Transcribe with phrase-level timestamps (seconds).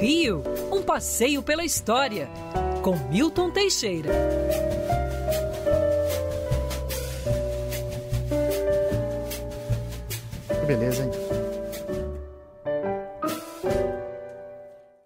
[0.00, 2.28] Rio, um passeio pela história,
[2.82, 4.10] com Milton Teixeira.
[10.48, 11.10] Que beleza, hein?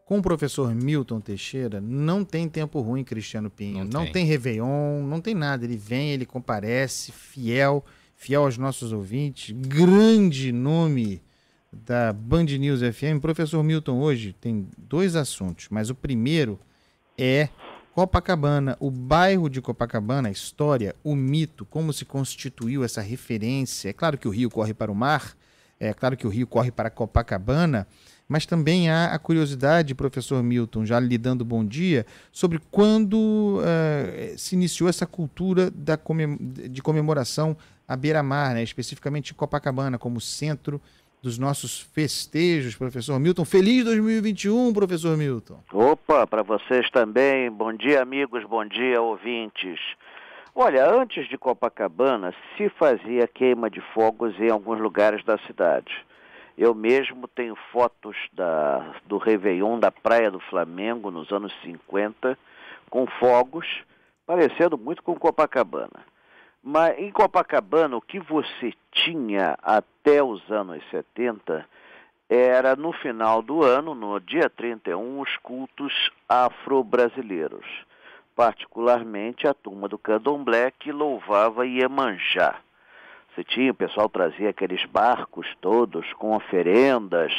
[0.04, 3.84] Com o professor Milton Teixeira, não tem tempo ruim, Cristiano Pinho.
[3.84, 4.12] Não, não tem.
[4.12, 5.64] tem Réveillon, não tem nada.
[5.64, 7.84] Ele vem, ele comparece, fiel,
[8.16, 9.54] fiel aos nossos ouvintes.
[9.56, 11.22] Grande nome
[11.72, 13.20] da Band News FM.
[13.20, 16.58] Professor Milton, hoje tem dois assuntos, mas o primeiro
[17.16, 17.48] é
[17.94, 23.88] Copacabana, o bairro de Copacabana, a história, o mito, como se constituiu essa referência.
[23.88, 25.36] É claro que o rio corre para o mar,
[25.78, 27.86] é claro que o rio corre para Copacabana,
[28.28, 34.38] mas também há a curiosidade, professor Milton, já lhe dando bom dia, sobre quando uh,
[34.38, 37.56] se iniciou essa cultura da comem de comemoração
[37.88, 38.62] à beira-mar, né?
[38.62, 40.80] especificamente Copacabana, como centro
[41.22, 43.44] dos nossos festejos, professor Milton.
[43.44, 45.60] Feliz 2021, professor Milton.
[45.72, 47.50] Opa, para vocês também.
[47.50, 49.78] Bom dia, amigos, bom dia, ouvintes.
[50.54, 55.92] Olha, antes de Copacabana, se fazia queima de fogos em alguns lugares da cidade.
[56.58, 62.36] Eu mesmo tenho fotos da, do Réveillon da Praia do Flamengo nos anos 50,
[62.90, 63.66] com fogos,
[64.26, 66.09] parecendo muito com Copacabana.
[66.62, 71.66] Mas em Copacabana, o que você tinha até os anos 70
[72.28, 77.66] era no final do ano, no dia 31, os cultos afro-brasileiros,
[78.36, 82.60] particularmente a turma do candomblé que louvava Iemanjá.
[83.34, 87.32] Você tinha, o pessoal trazia aqueles barcos todos com oferendas,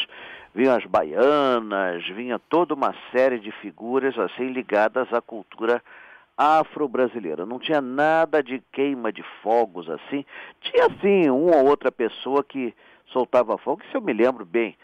[0.54, 5.82] vinham as baianas, vinha toda uma série de figuras assim ligadas à cultura
[6.42, 7.46] afro-brasileira.
[7.46, 10.26] Não tinha nada de queima de fogos assim.
[10.62, 12.74] Tinha sim uma ou outra pessoa que
[13.08, 14.76] soltava fogo, isso eu me lembro bem.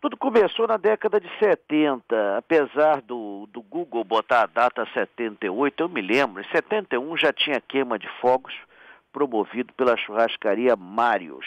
[0.00, 5.88] Tudo começou na década de 70, apesar do, do Google botar a data 78, eu
[5.88, 8.54] me lembro, em 71 já tinha queima de fogos,
[9.10, 11.46] promovido pela churrascaria Marios.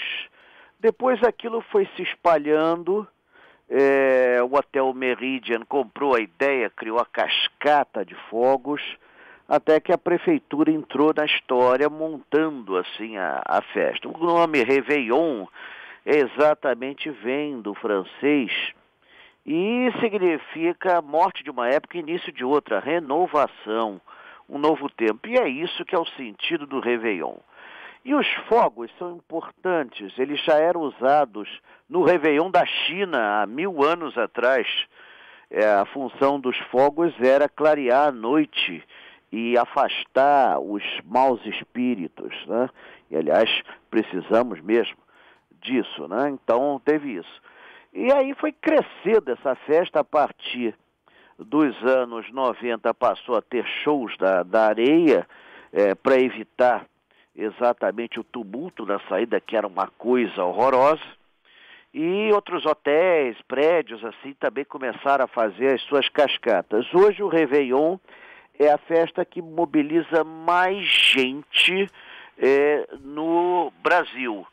[0.79, 3.07] Depois aquilo foi se espalhando,
[3.69, 8.81] é, o Hotel Meridian comprou a ideia, criou a cascata de fogos,
[9.47, 14.07] até que a prefeitura entrou na história montando assim a, a festa.
[14.07, 15.45] O nome Réveillon
[16.05, 18.51] exatamente vem do francês
[19.45, 24.01] e significa morte de uma época e início de outra, renovação,
[24.49, 25.27] um novo tempo.
[25.27, 27.37] E é isso que é o sentido do Réveillon.
[28.07, 31.49] E os fogos são importantes, eles já eram usados
[31.89, 34.65] no Réveillon da China há mil anos atrás.
[35.51, 38.81] É, a função dos fogos era clarear a noite
[39.29, 42.69] e afastar os maus espíritos, né?
[43.11, 43.49] E aliás,
[43.89, 44.99] precisamos mesmo
[45.61, 46.29] disso, né?
[46.29, 47.41] Então teve isso.
[47.91, 50.73] E aí foi crescendo essa festa a partir
[51.37, 55.27] dos anos 90, passou a ter shows da, da areia
[55.73, 56.85] é, para evitar
[57.37, 61.03] exatamente o tumulto da saída, que era uma coisa horrorosa.
[61.93, 66.85] E outros hotéis, prédios assim, também começaram a fazer as suas cascatas.
[66.93, 67.97] Hoje o Réveillon
[68.59, 71.89] é a festa que mobiliza mais gente
[72.37, 74.45] é, no Brasil.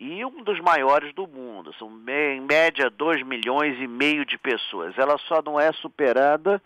[0.00, 1.72] E um dos maiores do mundo.
[1.74, 4.98] São em média 2 milhões e meio de pessoas.
[4.98, 6.60] Ela só não é superada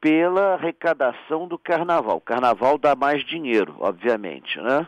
[0.00, 2.18] pela arrecadação do carnaval.
[2.18, 4.86] O carnaval dá mais dinheiro, obviamente, né?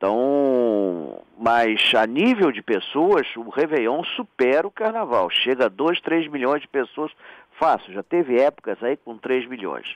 [0.00, 5.28] Então, mas a nível de pessoas, o Réveillon supera o Carnaval.
[5.28, 7.12] Chega a 2, 3 milhões de pessoas
[7.58, 7.92] fácil.
[7.92, 9.94] Já teve épocas aí com 3 milhões.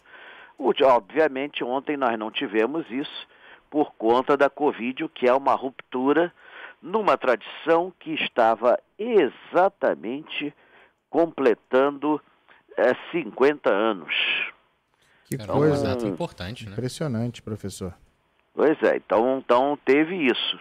[0.58, 3.26] Obviamente, ontem nós não tivemos isso
[3.70, 6.30] por conta da Covid, o que é uma ruptura
[6.82, 10.52] numa tradição que estava exatamente
[11.08, 12.20] completando
[12.76, 14.14] é, 50 anos.
[15.24, 16.72] Que Era coisa um importante, né?
[16.72, 17.94] Impressionante, professor.
[18.54, 20.58] Pois é, então, então teve isso.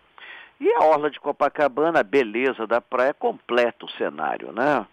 [0.59, 4.85] E a orla de Copacabana, a beleza da praia, completa o cenário, né?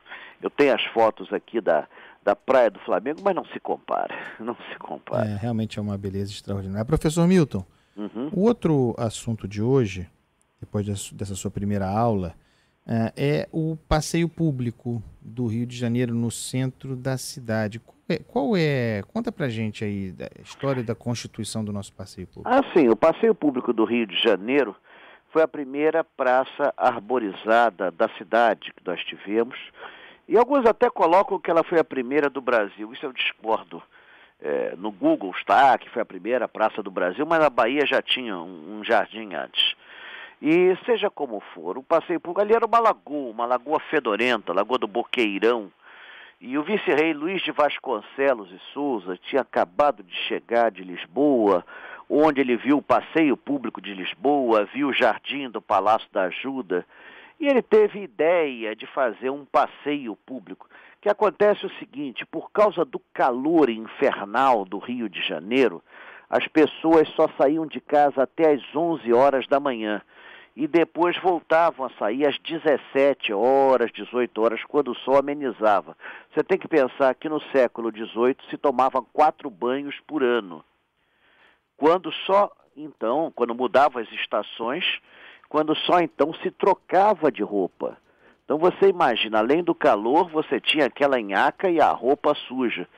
[0.42, 1.86] Eu tenho as fotos aqui da,
[2.22, 5.28] da praia do Flamengo, mas não se compara, não se compara.
[5.28, 6.84] É, realmente é uma beleza extraordinária.
[6.84, 7.64] Professor Milton,
[7.96, 8.30] uhum.
[8.32, 10.08] o outro assunto de hoje,
[10.60, 12.34] depois dessa sua primeira aula,
[12.86, 17.80] é, é o passeio público do Rio de Janeiro no centro da cidade.
[18.26, 22.48] Qual é, é conta pra gente aí da história da constituição do nosso passeio público.
[22.48, 24.74] Ah, sim, o passeio público do Rio de Janeiro
[25.32, 29.56] foi a primeira praça arborizada da cidade que nós tivemos.
[30.26, 32.92] E alguns até colocam que ela foi a primeira do Brasil.
[32.92, 33.82] Isso eu discordo.
[34.42, 38.00] É, no Google está que foi a primeira praça do Brasil, mas a Bahia já
[38.00, 39.74] tinha um, um jardim antes.
[40.42, 44.78] E seja como for, o passeio público ali era uma lagoa, uma lagoa fedorenta, lagoa
[44.78, 45.70] do Boqueirão.
[46.40, 51.62] E o vice-rei Luiz de Vasconcelos e Souza tinha acabado de chegar de Lisboa,
[52.08, 56.86] onde ele viu o passeio público de Lisboa, viu o jardim do Palácio da Ajuda,
[57.38, 60.66] e ele teve ideia de fazer um passeio público.
[61.02, 65.82] Que acontece o seguinte, por causa do calor infernal do Rio de Janeiro,
[66.30, 70.00] as pessoas só saíam de casa até às 11 horas da manhã
[70.56, 75.96] e depois voltavam a sair às 17 horas, 18 horas, quando o sol amenizava.
[76.32, 80.64] Você tem que pensar que no século XVIII se tomava quatro banhos por ano.
[81.76, 84.84] Quando só então, quando mudavam as estações,
[85.48, 87.96] quando só então se trocava de roupa.
[88.44, 92.88] Então você imagina, além do calor, você tinha aquela nhaca e a roupa suja.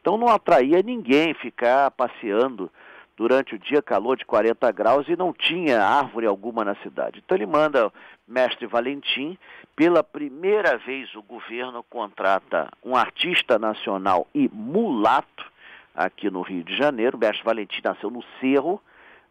[0.00, 2.70] Então não atraía ninguém ficar passeando
[3.18, 7.20] durante o dia calor de 40 graus e não tinha árvore alguma na cidade.
[7.22, 7.92] Então ele manda
[8.28, 9.36] mestre Valentim,
[9.74, 15.44] pela primeira vez o governo contrata um artista nacional e mulato
[15.92, 17.18] aqui no Rio de Janeiro.
[17.18, 18.80] Mestre Valentim nasceu no Cerro,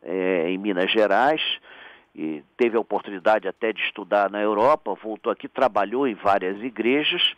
[0.04, 1.42] é, em Minas Gerais,
[2.13, 7.36] e teve a oportunidade até de estudar na Europa, voltou aqui, trabalhou em várias igrejas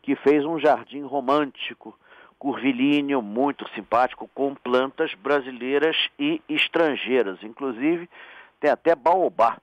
[0.02, 1.94] que fez um jardim romântico,
[2.40, 7.44] curvilíneo, muito simpático, com plantas brasileiras e estrangeiras.
[7.44, 8.10] Inclusive,
[8.62, 9.58] tem até baobá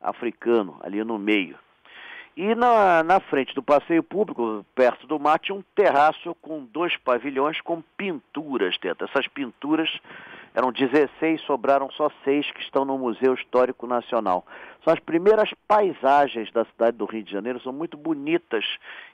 [0.00, 1.56] africano ali no meio.
[2.36, 6.94] E na, na frente do passeio público, perto do mar, tinha um terraço com dois
[6.98, 9.06] pavilhões com pinturas dentro.
[9.06, 9.88] Essas pinturas
[10.54, 14.44] eram 16, sobraram só seis que estão no Museu Histórico Nacional.
[14.84, 18.66] São as primeiras paisagens da cidade do Rio de Janeiro, são muito bonitas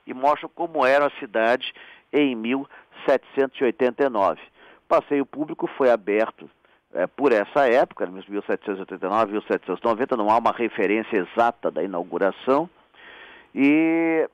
[0.05, 1.73] e mostram como era a cidade
[2.13, 4.41] em 1789.
[4.41, 6.51] O passeio público foi aberto
[6.93, 12.69] é, por essa época, 1789, 1790, não há uma referência exata da inauguração,
[13.55, 14.29] e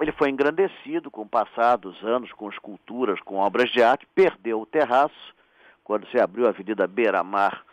[0.00, 4.60] ele foi engrandecido com o passar dos anos, com esculturas, com obras de arte, perdeu
[4.60, 5.34] o terraço,
[5.82, 7.64] quando se abriu a Avenida Beira-Mar,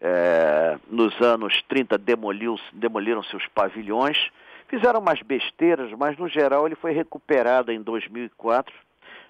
[0.00, 4.30] é, nos anos 30 demoliram-se os pavilhões,
[4.68, 8.72] fizeram umas besteiras, mas no geral ele foi recuperado em 2004,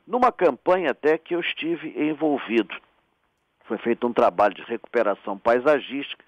[0.07, 2.75] numa campanha até que eu estive envolvido.
[3.65, 6.23] Foi feito um trabalho de recuperação paisagística,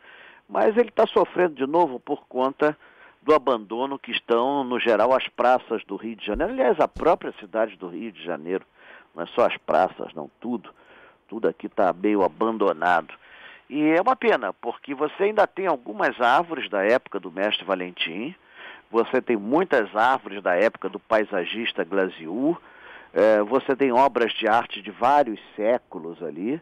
[0.49, 2.77] mas ele está sofrendo de novo por conta
[3.27, 6.53] do abandono que estão, no geral, as praças do Rio de Janeiro.
[6.53, 8.65] Aliás, a própria cidade do Rio de Janeiro,
[9.15, 10.73] não é só as praças, não, tudo
[11.29, 13.15] tudo aqui está meio abandonado.
[13.69, 18.35] E é uma pena, porque você ainda tem algumas árvores da época do mestre Valentim,
[18.91, 22.57] você tem muitas árvores da época do paisagista Glasiou,
[23.13, 26.61] é, você tem obras de arte de vários séculos ali.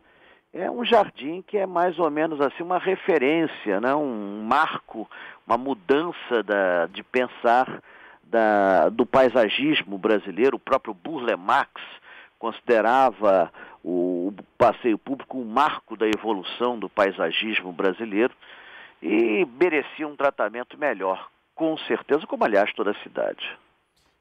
[0.54, 3.92] É um jardim que é mais ou menos assim uma referência, né?
[3.92, 5.10] um marco,
[5.44, 7.82] uma mudança da, de pensar
[8.22, 10.56] da, do paisagismo brasileiro.
[10.56, 11.73] O próprio Burle Marx
[12.38, 18.32] considerava o, passeio público um marco da evolução do paisagismo brasileiro
[19.02, 23.44] e merecia um tratamento melhor, com certeza, como aliás toda a cidade.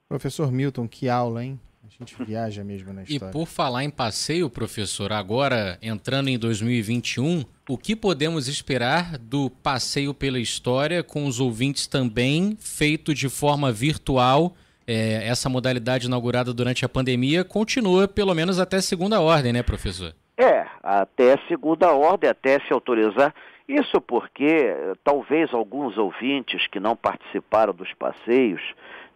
[0.09, 1.59] Professor Milton, que aula, hein?
[1.83, 3.29] A gente viaja mesmo na história.
[3.29, 9.49] E por falar em passeio, professor, agora entrando em 2021, o que podemos esperar do
[9.49, 14.55] passeio pela história com os ouvintes também feito de forma virtual
[14.87, 20.13] é, essa modalidade inaugurada durante a pandemia continua pelo menos até segunda ordem, né, professor?
[20.37, 23.33] É, até segunda ordem, até se autorizar.
[23.67, 28.61] Isso porque talvez alguns ouvintes que não participaram dos passeios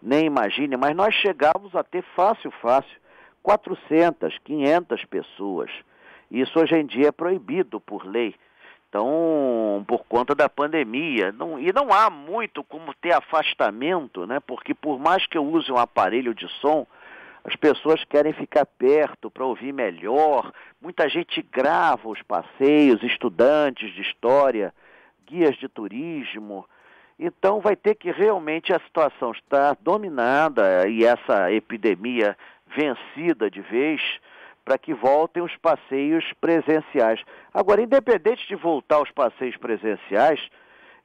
[0.02, 2.98] nem imaginem, mas nós chegamos a ter fácil, fácil,
[3.42, 5.72] 400, 500 pessoas.
[6.30, 8.36] Isso hoje em dia é proibido por lei.
[8.90, 14.40] Então, por conta da pandemia, não, e não há muito como ter afastamento, né?
[14.40, 16.88] Porque por mais que eu use um aparelho de som,
[17.44, 20.52] as pessoas querem ficar perto para ouvir melhor.
[20.82, 24.74] Muita gente grava os passeios, estudantes de história,
[25.26, 26.66] guias de turismo.
[27.20, 34.02] Então vai ter que realmente a situação estar dominada e essa epidemia vencida de vez
[34.64, 37.22] para que voltem os passeios presenciais.
[37.54, 40.40] Agora, independente de voltar aos passeios presenciais,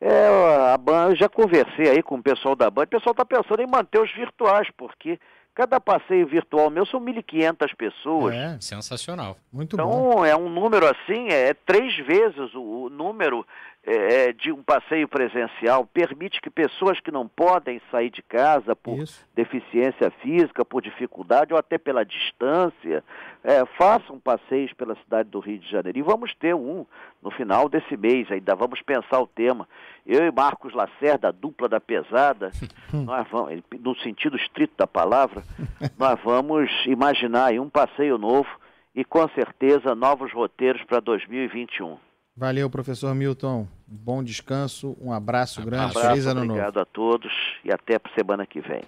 [0.04, 0.26] É,
[0.75, 3.62] a Band, eu já conversei aí com o pessoal da Band, o pessoal está pensando
[3.62, 5.16] em manter os virtuais, porque
[5.54, 8.35] cada passeio virtual meu são 1.500 pessoas.
[8.35, 9.37] É, sensacional.
[9.52, 10.11] Muito então, bom.
[10.11, 13.47] Então, é um número assim, é três vezes o, o número
[13.85, 18.76] é, é, de um passeio presencial permite que pessoas que não podem sair de casa
[18.76, 19.26] por Isso.
[19.35, 23.02] deficiência física, por dificuldade ou até pela distância,
[23.42, 25.99] é, façam passeios pela cidade do Rio de Janeiro.
[25.99, 26.87] E vamos ter um
[27.23, 29.69] no final desse mês, ainda vamos pensar o tema.
[30.05, 32.50] Eu e Marcos Lacerda, a dupla da pesada,
[32.93, 35.43] nós vamos, no sentido estrito da palavra,
[35.97, 38.49] nós vamos imaginar aí um passeio novo
[38.95, 41.97] e com certeza novos roteiros para 2021.
[42.37, 43.69] Valeu, professor Milton.
[43.87, 46.69] Bom descanso, um abraço grande, um abraço, feliz ano obrigado novo.
[46.69, 47.33] Obrigado a todos
[47.64, 48.83] e até para semana que vem.